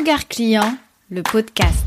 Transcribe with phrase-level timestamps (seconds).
[0.00, 0.78] Regard client,
[1.10, 1.84] le podcast.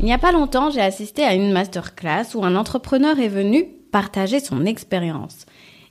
[0.00, 3.66] Il n'y a pas longtemps, j'ai assisté à une masterclass où un entrepreneur est venu
[3.92, 5.44] partager son expérience.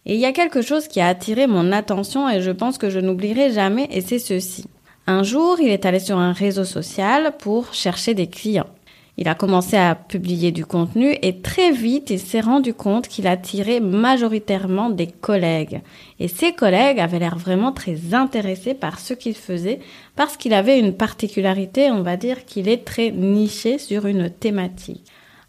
[0.07, 2.89] Et il y a quelque chose qui a attiré mon attention et je pense que
[2.89, 4.65] je n'oublierai jamais et c'est ceci.
[5.07, 8.69] Un jour, il est allé sur un réseau social pour chercher des clients.
[9.17, 13.27] Il a commencé à publier du contenu et très vite, il s'est rendu compte qu'il
[13.27, 15.81] attirait majoritairement des collègues.
[16.19, 19.79] Et ces collègues avaient l'air vraiment très intéressés par ce qu'il faisait
[20.15, 25.05] parce qu'il avait une particularité, on va dire qu'il est très niché sur une thématique.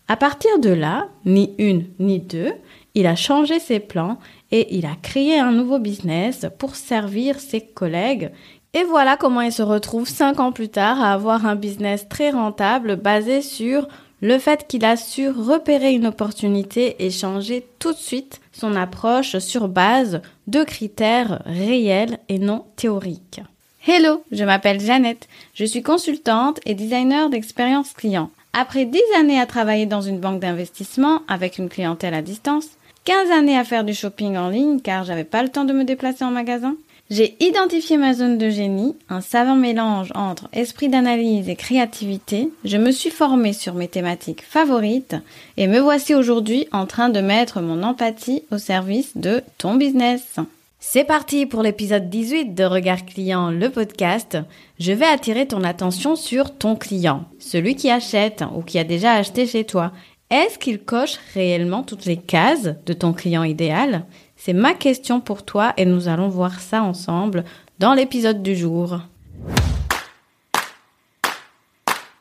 [0.06, 2.52] À partir de là, ni une ni deux,
[2.94, 4.18] il a changé ses plans
[4.52, 8.30] et il a créé un nouveau business pour servir ses collègues
[8.76, 12.28] et voilà comment il se retrouve cinq ans plus tard à avoir un business très
[12.28, 13.88] rentable basé sur
[14.20, 19.38] le fait qu'il a su repérer une opportunité et changer tout de suite son approche
[19.38, 23.40] sur base de critères réels et non théoriques.
[23.86, 28.30] Hello, je m'appelle Jeannette, je suis consultante et designer d'expérience client.
[28.52, 32.68] Après dix années à travailler dans une banque d'investissement avec une clientèle à distance,
[33.06, 35.84] 15 années à faire du shopping en ligne car j'avais pas le temps de me
[35.84, 36.74] déplacer en magasin,
[37.08, 42.50] j'ai identifié ma zone de génie, un savant mélange entre esprit d'analyse et créativité.
[42.64, 45.14] Je me suis formée sur mes thématiques favorites
[45.56, 50.40] et me voici aujourd'hui en train de mettre mon empathie au service de ton business.
[50.80, 54.38] C'est parti pour l'épisode 18 de Regard Client, le podcast.
[54.80, 59.12] Je vais attirer ton attention sur ton client, celui qui achète ou qui a déjà
[59.12, 59.92] acheté chez toi.
[60.30, 64.04] Est-ce qu'il coche réellement toutes les cases de ton client idéal?
[64.36, 67.44] C'est ma question pour toi et nous allons voir ça ensemble
[67.78, 69.00] dans l'épisode du jour.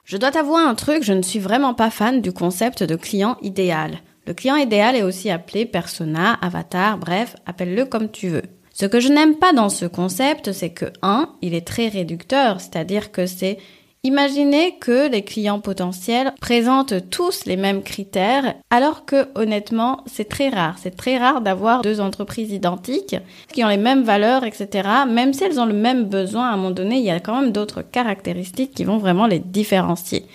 [0.06, 3.38] Je dois t'avouer un truc, je ne suis vraiment pas fan du concept de client
[3.42, 4.00] idéal.
[4.28, 8.44] Le client idéal est aussi appelé persona, avatar, bref, appelle-le comme tu veux.
[8.74, 12.60] Ce que je n'aime pas dans ce concept, c'est que 1, il est très réducteur,
[12.60, 13.58] c'est-à-dire que c'est
[14.06, 20.50] Imaginez que les clients potentiels présentent tous les mêmes critères, alors que honnêtement, c'est très
[20.50, 20.76] rare.
[20.78, 23.16] C'est très rare d'avoir deux entreprises identiques
[23.52, 24.88] qui ont les mêmes valeurs, etc.
[25.10, 27.42] Même si elles ont le même besoin, à un moment donné, il y a quand
[27.42, 30.28] même d'autres caractéristiques qui vont vraiment les différencier.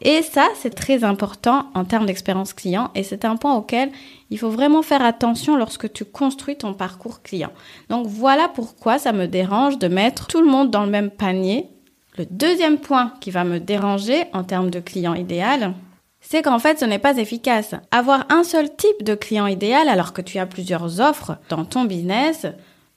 [0.00, 3.90] Et ça, c'est très important en termes d'expérience client et c'est un point auquel
[4.30, 7.50] il faut vraiment faire attention lorsque tu construis ton parcours client.
[7.90, 11.68] Donc voilà pourquoi ça me dérange de mettre tout le monde dans le même panier
[12.16, 15.74] le deuxième point qui va me déranger en termes de client idéal,
[16.20, 17.74] c'est qu'en fait ce n'est pas efficace.
[17.90, 21.84] Avoir un seul type de client idéal alors que tu as plusieurs offres dans ton
[21.84, 22.46] business,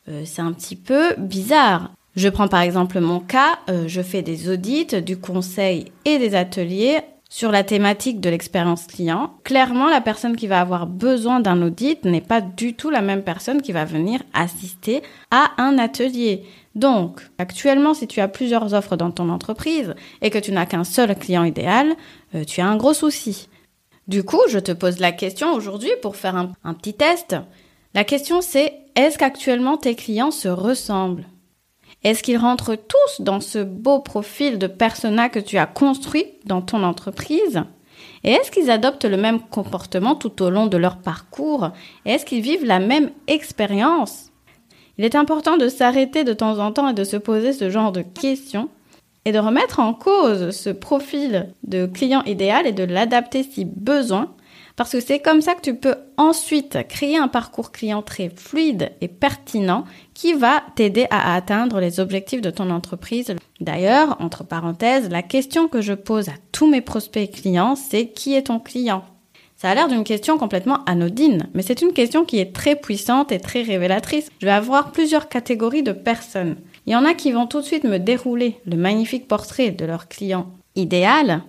[0.10, 1.92] euh, c'est un petit peu bizarre.
[2.16, 6.36] Je prends par exemple mon cas, euh, je fais des audits, du conseil et des
[6.36, 7.00] ateliers
[7.34, 9.34] sur la thématique de l'expérience client.
[9.44, 13.24] Clairement, la personne qui va avoir besoin d'un audit n'est pas du tout la même
[13.24, 15.02] personne qui va venir assister
[15.32, 16.44] à un atelier.
[16.76, 20.84] Donc, actuellement, si tu as plusieurs offres dans ton entreprise et que tu n'as qu'un
[20.84, 21.96] seul client idéal,
[22.36, 23.50] euh, tu as un gros souci.
[24.08, 27.36] Du coup, je te pose la question aujourd'hui pour faire un, un petit test.
[27.96, 31.26] La question c'est, est-ce qu'actuellement tes clients se ressemblent?
[32.04, 36.62] Est-ce qu'ils rentrent tous dans ce beau profil de persona que tu as construit dans
[36.62, 37.64] ton entreprise?
[38.24, 41.70] Et est-ce qu'ils adoptent le même comportement tout au long de leur parcours?
[42.06, 44.32] Est-ce qu'ils vivent la même expérience?
[44.98, 47.92] Il est important de s'arrêter de temps en temps et de se poser ce genre
[47.92, 48.70] de questions
[49.26, 54.34] et de remettre en cause ce profil de client idéal et de l'adapter si besoin,
[54.76, 58.92] parce que c'est comme ça que tu peux ensuite créer un parcours client très fluide
[59.02, 63.36] et pertinent qui va t'aider à atteindre les objectifs de ton entreprise.
[63.60, 68.34] D'ailleurs, entre parenthèses, la question que je pose à tous mes prospects clients, c'est qui
[68.36, 69.04] est ton client?
[69.56, 73.32] Ça a l'air d'une question complètement anodine, mais c'est une question qui est très puissante
[73.32, 74.30] et très révélatrice.
[74.42, 76.58] Je vais avoir plusieurs catégories de personnes.
[76.86, 79.86] Il y en a qui vont tout de suite me dérouler le magnifique portrait de
[79.86, 81.44] leur client idéal,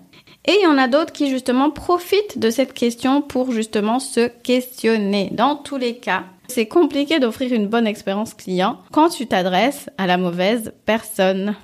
[0.47, 4.29] et il y en a d'autres qui justement profitent de cette question pour justement se
[4.29, 5.31] questionner.
[5.33, 10.07] Dans tous les cas, c'est compliqué d'offrir une bonne expérience client quand tu t'adresses à
[10.07, 11.55] la mauvaise personne.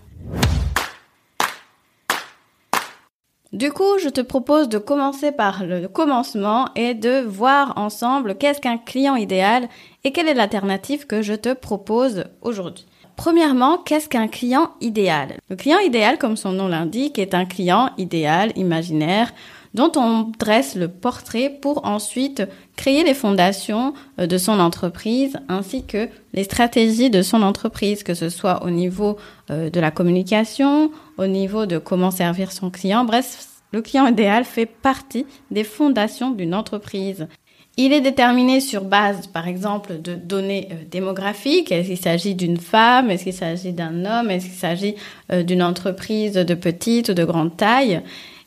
[3.53, 8.61] Du coup, je te propose de commencer par le commencement et de voir ensemble qu'est-ce
[8.61, 9.69] qu'un client idéal
[10.05, 12.87] et quelle est l'alternative que je te propose aujourd'hui.
[13.21, 15.35] Premièrement, qu'est-ce qu'un client idéal?
[15.51, 19.35] Le client idéal, comme son nom l'indique, est un client idéal, imaginaire,
[19.75, 22.43] dont on dresse le portrait pour ensuite
[22.77, 28.15] créer les fondations euh, de son entreprise ainsi que les stratégies de son entreprise, que
[28.15, 29.19] ce soit au niveau
[29.51, 33.05] euh, de la communication, au niveau de comment servir son client.
[33.05, 37.29] Bref, le client idéal fait partie des fondations d'une entreprise.
[37.77, 41.73] Il est déterminé sur base, par exemple, de données euh, démographiques.
[41.73, 43.11] Est-ce qu'il s'agit d'une femme?
[43.11, 44.31] Est-ce qu'il s'agit d'un homme?
[44.31, 44.95] Est-ce qu'il s'agit
[45.31, 48.03] d'une entreprise de petite ou de grande taille?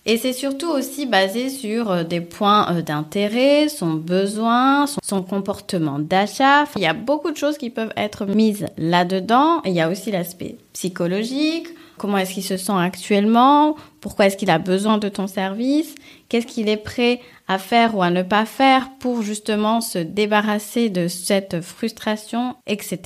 [0.06, 5.98] Et c'est surtout aussi basé sur euh, des points euh, d'intérêt, son besoin, son, comportement
[5.98, 6.66] d'achat.
[6.76, 9.62] Il y a beaucoup de choses qui peuvent être mises là-dedans.
[9.64, 11.68] Il y a aussi l'aspect psychologique.
[11.98, 13.76] Comment est-ce qu'il se sent actuellement?
[14.02, 15.96] Pourquoi est-ce qu'il a besoin de ton service?
[16.28, 20.90] Qu'est-ce qu'il est prêt à faire ou à ne pas faire pour justement se débarrasser
[20.90, 23.00] de cette frustration, etc.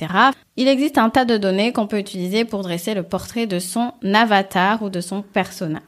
[0.56, 3.92] Il existe un tas de données qu'on peut utiliser pour dresser le portrait de son
[4.02, 5.80] avatar ou de son persona.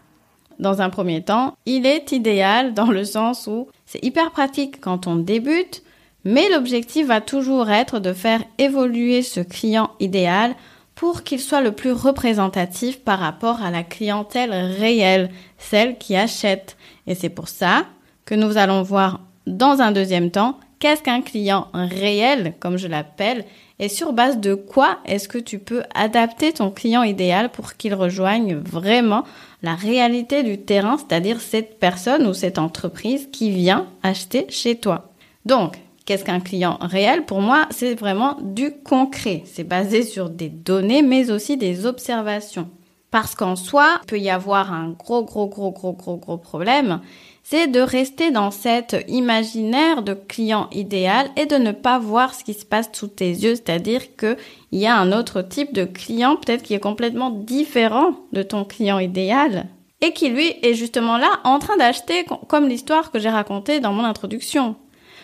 [0.59, 5.07] Dans un premier temps, il est idéal dans le sens où c'est hyper pratique quand
[5.07, 5.83] on débute,
[6.25, 10.55] mais l'objectif va toujours être de faire évoluer ce client idéal
[11.01, 16.77] pour qu'il soit le plus représentatif par rapport à la clientèle réelle, celle qui achète.
[17.07, 17.87] Et c'est pour ça
[18.27, 23.47] que nous allons voir dans un deuxième temps qu'est-ce qu'un client réel, comme je l'appelle,
[23.79, 27.95] et sur base de quoi est-ce que tu peux adapter ton client idéal pour qu'il
[27.95, 29.25] rejoigne vraiment
[29.63, 35.11] la réalité du terrain, c'est-à-dire cette personne ou cette entreprise qui vient acheter chez toi.
[35.47, 35.79] Donc,
[36.11, 37.25] qu'est-ce qu'un client réel?
[37.25, 39.45] Pour moi, c'est vraiment du concret.
[39.45, 42.69] C'est basé sur des données, mais aussi des observations.
[43.13, 47.01] Parce qu'en soi, il peut y avoir un gros, gros, gros, gros, gros, gros problème
[47.43, 52.45] c'est de rester dans cet imaginaire de client idéal et de ne pas voir ce
[52.45, 54.37] qui se passe sous tes yeux, c'est-à-dire qu'il
[54.73, 59.01] y a un autre type de client peut-être qui est complètement différent de ton client
[59.01, 59.67] idéal
[60.01, 63.93] et qui lui est justement là en train d'acheter comme l'histoire que j'ai racontée dans
[63.93, 64.77] mon introduction.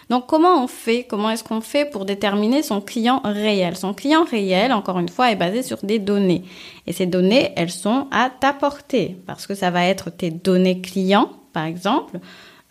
[0.09, 3.77] Donc comment on fait Comment est-ce qu'on fait pour déterminer son client réel?
[3.77, 6.45] Son client réel, encore une fois, est basé sur des données.
[6.87, 11.31] Et ces données, elles sont à t'apporter parce que ça va être tes données clients
[11.53, 12.21] par exemple.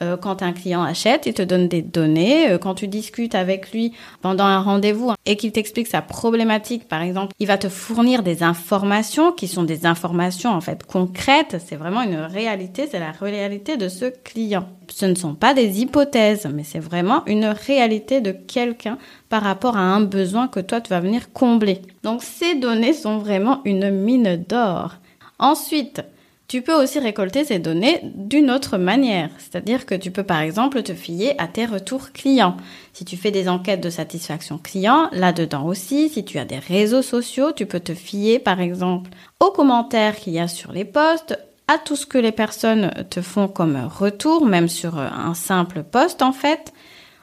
[0.01, 2.49] Euh, quand un client achète, il te donne des données.
[2.49, 7.01] Euh, quand tu discutes avec lui pendant un rendez-vous et qu'il t'explique sa problématique, par
[7.01, 11.57] exemple, il va te fournir des informations qui sont des informations en fait concrètes.
[11.65, 14.67] C'est vraiment une réalité, c'est la réalité de ce client.
[14.89, 18.97] Ce ne sont pas des hypothèses, mais c'est vraiment une réalité de quelqu'un
[19.29, 21.81] par rapport à un besoin que toi tu vas venir combler.
[22.03, 24.95] Donc ces données sont vraiment une mine d'or.
[25.39, 26.01] Ensuite,
[26.47, 30.83] tu peux aussi récolter ces données d'une autre manière, c'est-à-dire que tu peux par exemple
[30.83, 32.57] te fier à tes retours clients.
[32.93, 37.01] Si tu fais des enquêtes de satisfaction client, là-dedans aussi, si tu as des réseaux
[37.01, 39.09] sociaux, tu peux te fier par exemple
[39.39, 41.37] aux commentaires qu'il y a sur les posts,
[41.67, 46.21] à tout ce que les personnes te font comme retour, même sur un simple post
[46.21, 46.73] en fait.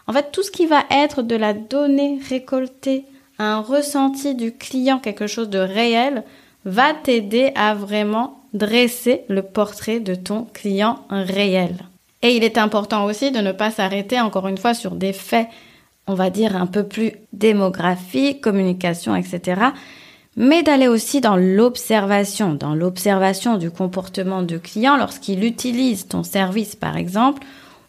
[0.09, 3.05] En fait, tout ce qui va être de la donnée récoltée,
[3.39, 6.25] un ressenti du client, quelque chose de réel,
[6.65, 11.75] va t'aider à vraiment dresser le portrait de ton client réel.
[12.23, 15.49] Et il est important aussi de ne pas s'arrêter encore une fois sur des faits,
[16.07, 19.61] on va dire un peu plus démographiques, communication, etc.
[20.37, 26.77] Mais d'aller aussi dans l'observation, dans l'observation du comportement du client lorsqu'il utilise ton service
[26.77, 27.43] par exemple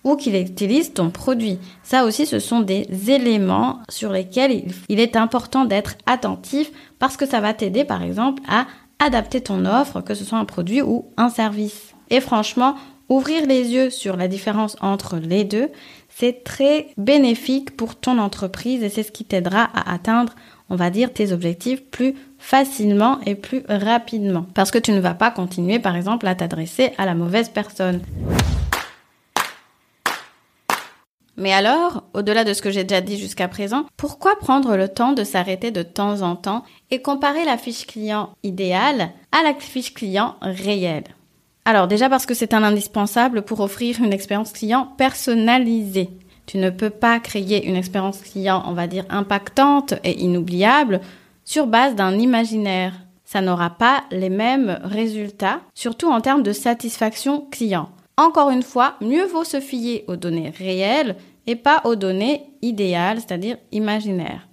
[0.04, 1.60] ou qu'il utilise ton produit.
[1.84, 7.26] Ça aussi, ce sont des éléments sur lesquels il est important d'être attentif parce que
[7.26, 8.66] ça va t'aider par exemple à
[9.04, 11.94] adapter ton offre, que ce soit un produit ou un service.
[12.10, 12.76] Et franchement,
[13.10, 15.70] ouvrir les yeux sur la différence entre les deux,
[16.10, 20.34] c'est très bénéfique pour ton entreprise et c'est ce qui t'aidera à atteindre,
[20.70, 24.46] on va dire, tes objectifs plus facilement et plus rapidement.
[24.54, 28.02] Parce que tu ne vas pas continuer, par exemple, à t'adresser à la mauvaise personne.
[31.36, 35.14] Mais alors, au-delà de ce que j'ai déjà dit jusqu'à présent, pourquoi prendre le temps
[35.14, 39.94] de s'arrêter de temps en temps et comparer la fiche client idéale à la fiche
[39.94, 41.06] client réelle?
[41.66, 46.10] Alors déjà parce que c'est un indispensable pour offrir une expérience client personnalisée.
[46.46, 51.00] Tu ne peux pas créer une expérience client, on va dire, impactante et inoubliable
[51.46, 52.94] sur base d'un imaginaire.
[53.24, 57.90] Ça n'aura pas les mêmes résultats, surtout en termes de satisfaction client.
[58.18, 61.16] Encore une fois, mieux vaut se fier aux données réelles
[61.48, 64.48] et pas aux données idéales, c'est-à-dire imaginaires.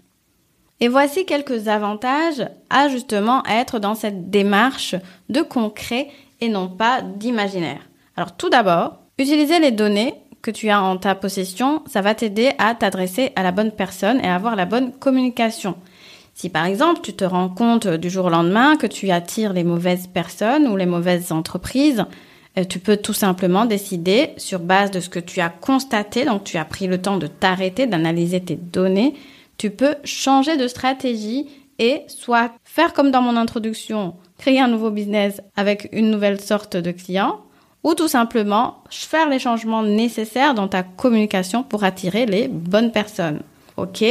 [0.80, 4.94] Et voici quelques avantages à justement être dans cette démarche
[5.28, 6.08] de concret
[6.40, 7.82] et non pas d'imaginaire.
[8.16, 12.52] Alors tout d'abord, utiliser les données que tu as en ta possession, ça va t'aider
[12.58, 15.76] à t'adresser à la bonne personne et à avoir la bonne communication.
[16.32, 19.64] Si par exemple tu te rends compte du jour au lendemain que tu attires les
[19.64, 22.06] mauvaises personnes ou les mauvaises entreprises,
[22.64, 26.56] tu peux tout simplement décider sur base de ce que tu as constaté, donc tu
[26.56, 29.14] as pris le temps de t'arrêter, d'analyser tes données,
[29.58, 31.46] tu peux changer de stratégie
[31.78, 36.76] et soit faire comme dans mon introduction, créer un nouveau business avec une nouvelle sorte
[36.76, 37.40] de client,
[37.82, 43.40] ou tout simplement faire les changements nécessaires dans ta communication pour attirer les bonnes personnes.
[43.76, 44.04] Ok?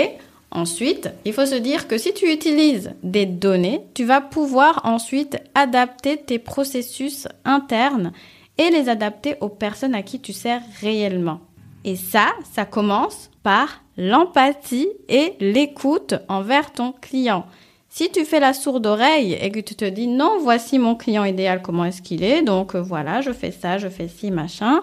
[0.52, 5.38] Ensuite, il faut se dire que si tu utilises des données, tu vas pouvoir ensuite
[5.54, 8.12] adapter tes processus internes
[8.60, 11.40] et les adapter aux personnes à qui tu sers réellement.
[11.86, 17.46] Et ça, ça commence par l'empathie et l'écoute envers ton client.
[17.90, 21.24] Si tu fais la sourde oreille et que tu te dis non, voici mon client
[21.24, 24.82] idéal, comment est-ce qu'il est, donc euh, voilà, je fais ça, je fais ci, machin,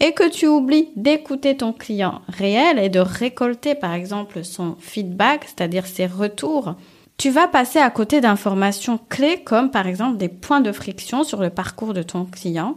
[0.00, 5.44] et que tu oublies d'écouter ton client réel et de récolter par exemple son feedback,
[5.44, 6.74] c'est-à-dire ses retours,
[7.16, 11.40] tu vas passer à côté d'informations clés comme par exemple des points de friction sur
[11.40, 12.76] le parcours de ton client.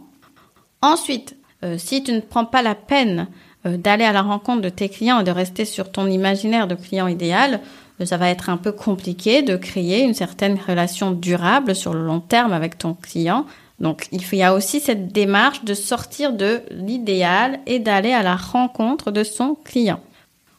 [0.82, 3.28] Ensuite, euh, si tu ne prends pas la peine
[3.66, 6.74] euh, d'aller à la rencontre de tes clients et de rester sur ton imaginaire de
[6.74, 7.60] client idéal,
[8.00, 12.04] euh, ça va être un peu compliqué de créer une certaine relation durable sur le
[12.04, 13.46] long terme avec ton client.
[13.80, 18.36] Donc il y a aussi cette démarche de sortir de l'idéal et d'aller à la
[18.36, 20.00] rencontre de son client.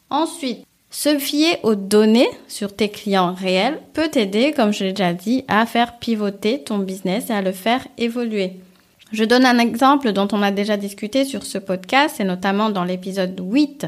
[0.10, 5.14] Ensuite, se fier aux données sur tes clients réels peut t'aider, comme je l'ai déjà
[5.14, 8.54] dit, à faire pivoter ton business et à le faire évoluer.
[9.12, 12.84] Je donne un exemple dont on a déjà discuté sur ce podcast, et notamment dans
[12.84, 13.88] l'épisode 8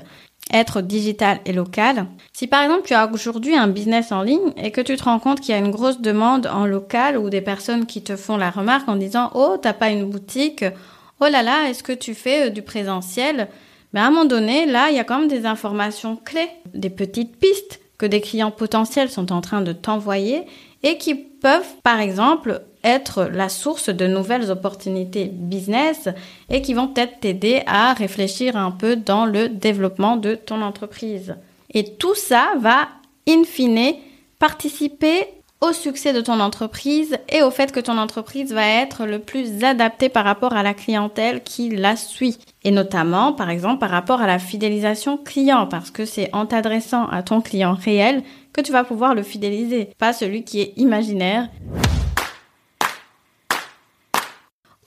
[0.51, 2.07] être digital et local.
[2.33, 5.19] Si par exemple tu as aujourd'hui un business en ligne et que tu te rends
[5.19, 8.37] compte qu'il y a une grosse demande en local ou des personnes qui te font
[8.37, 10.65] la remarque en disant oh t'as pas une boutique,
[11.19, 13.47] oh là là est-ce que tu fais euh, du présentiel,
[13.93, 16.89] mais à un moment donné là il y a quand même des informations clés, des
[16.89, 20.45] petites pistes que des clients potentiels sont en train de t'envoyer
[20.81, 26.09] et qui peuvent par exemple être la source de nouvelles opportunités business
[26.49, 31.35] et qui vont peut-être t'aider à réfléchir un peu dans le développement de ton entreprise.
[31.73, 32.87] Et tout ça va,
[33.27, 33.95] in fine,
[34.39, 35.27] participer
[35.61, 39.63] au succès de ton entreprise et au fait que ton entreprise va être le plus
[39.63, 42.37] adaptée par rapport à la clientèle qui la suit.
[42.63, 47.07] Et notamment, par exemple, par rapport à la fidélisation client, parce que c'est en t'adressant
[47.07, 51.49] à ton client réel que tu vas pouvoir le fidéliser, pas celui qui est imaginaire.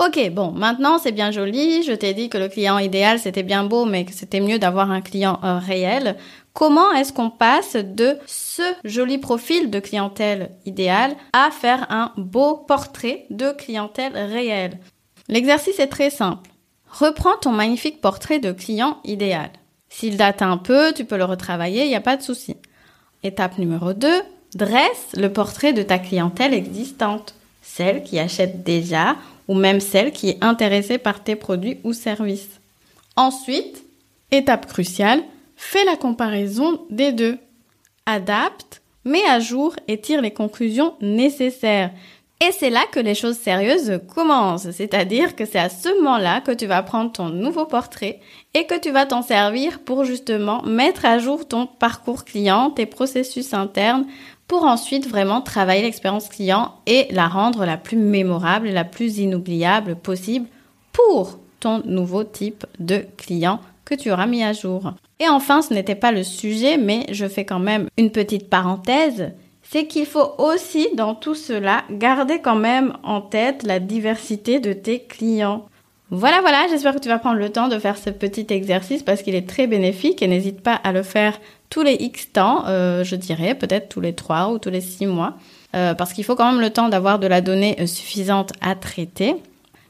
[0.05, 3.63] Ok, bon, maintenant c'est bien joli, je t'ai dit que le client idéal c'était bien
[3.63, 6.17] beau, mais que c'était mieux d'avoir un client euh, réel.
[6.55, 12.57] Comment est-ce qu'on passe de ce joli profil de clientèle idéale à faire un beau
[12.57, 14.81] portrait de clientèle réelle?
[15.29, 16.51] L'exercice est très simple.
[16.91, 19.51] Reprends ton magnifique portrait de client idéal.
[19.89, 22.57] S'il date un peu, tu peux le retravailler, il n'y a pas de souci.
[23.23, 24.09] Étape numéro 2,
[24.57, 29.15] dresse le portrait de ta clientèle existante, celle qui achète déjà
[29.53, 32.59] ou même celle qui est intéressée par tes produits ou services.
[33.17, 33.85] Ensuite,
[34.31, 35.23] étape cruciale,
[35.57, 37.37] fais la comparaison des deux.
[38.07, 41.91] Adapte, mets à jour et tire les conclusions nécessaires.
[42.41, 46.51] Et c'est là que les choses sérieuses commencent, c'est-à-dire que c'est à ce moment-là que
[46.51, 48.21] tu vas prendre ton nouveau portrait
[48.55, 52.87] et que tu vas t'en servir pour justement mettre à jour ton parcours client, tes
[52.87, 54.07] processus internes,
[54.49, 59.97] pour ensuite vraiment travailler l'expérience client et la rendre la plus mémorable la plus inoubliable
[59.97, 60.47] possible
[60.93, 64.93] pour ton nouveau type de client que tu auras mis à jour.
[65.21, 69.33] Et enfin, ce n'était pas le sujet, mais je fais quand même une petite parenthèse,
[69.63, 74.73] c'est qu'il faut aussi dans tout cela garder quand même en tête la diversité de
[74.73, 75.67] tes clients.
[76.11, 79.23] Voilà, voilà, j'espère que tu vas prendre le temps de faire ce petit exercice parce
[79.23, 81.41] qu'il est très bénéfique et n'hésite pas à le faire
[81.73, 85.07] tous les X temps, euh, je dirais, peut-être tous les 3 ou tous les 6
[85.07, 85.39] mois,
[85.75, 88.75] euh, parce qu'il faut quand même le temps d'avoir de la donnée euh, suffisante à
[88.75, 89.37] traiter.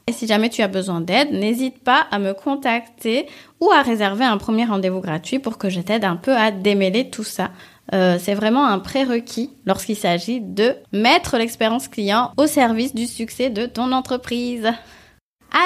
[0.07, 3.27] Et si jamais tu as besoin d'aide, n'hésite pas à me contacter
[3.59, 7.09] ou à réserver un premier rendez-vous gratuit pour que je t'aide un peu à démêler
[7.09, 7.51] tout ça.
[7.91, 13.65] c'est vraiment un prérequis lorsqu'il s'agit de mettre l'expérience client au service du succès de
[13.65, 14.69] ton entreprise.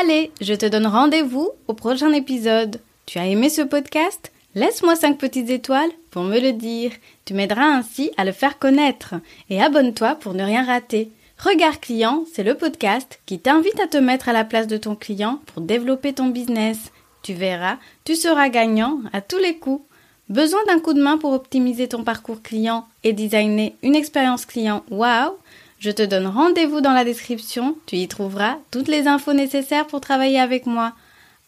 [0.01, 2.79] Allez, je te donne rendez-vous au prochain épisode.
[3.05, 4.31] Tu as aimé ce podcast?
[4.57, 5.91] Laisse-moi 5 petites étoiles
[6.23, 6.91] me le dire.
[7.25, 9.15] Tu m'aideras ainsi à le faire connaître.
[9.49, 11.11] Et abonne-toi pour ne rien rater.
[11.37, 14.95] Regard client, c'est le podcast qui t'invite à te mettre à la place de ton
[14.95, 16.91] client pour développer ton business.
[17.21, 19.83] Tu verras, tu seras gagnant à tous les coups.
[20.29, 24.83] Besoin d'un coup de main pour optimiser ton parcours client et designer une expérience client?
[24.89, 25.33] Waouh
[25.79, 30.01] Je te donne rendez-vous dans la description, tu y trouveras toutes les infos nécessaires pour
[30.01, 30.93] travailler avec moi.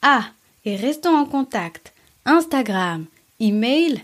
[0.02, 0.26] Ah,
[0.66, 1.94] et restons en contact.
[2.26, 3.06] Instagram,
[3.40, 4.04] email,